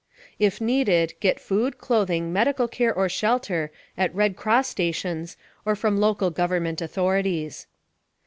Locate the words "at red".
3.95-4.35